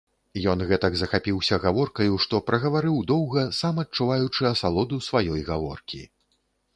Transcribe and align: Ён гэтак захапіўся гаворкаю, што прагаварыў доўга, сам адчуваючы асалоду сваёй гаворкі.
Ён 0.51 0.59
гэтак 0.69 0.93
захапіўся 1.01 1.57
гаворкаю, 1.65 2.13
што 2.23 2.39
прагаварыў 2.47 2.95
доўга, 3.11 3.43
сам 3.59 3.81
адчуваючы 3.83 4.41
асалоду 4.53 4.99
сваёй 5.09 5.45
гаворкі. 5.51 6.01